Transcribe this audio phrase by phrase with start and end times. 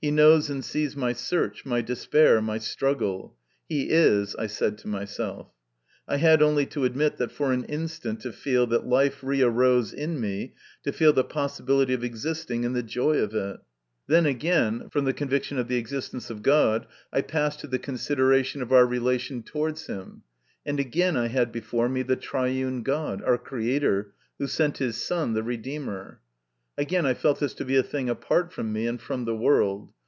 [0.00, 3.38] He knows and sees my search, my despair, my struggle."
[3.70, 5.48] He is," I said to myself.
[6.06, 9.94] I had only to admit that for an instant to feel that life re arose
[9.94, 10.52] in me,
[10.82, 13.60] to feel the possibility of existing and the joy of it.
[14.06, 15.06] Then, again, from 112 MY CONFESSION.
[15.06, 19.42] the conviction of the existence of God, I passed to the consideration of our relation
[19.42, 20.20] towards Him,
[20.66, 25.32] and again I had before me the triune God, our Creator, who sent His Son,
[25.32, 26.20] the Redeemer.
[26.76, 29.92] Again, I felt this to be a thing apart from me and from the world.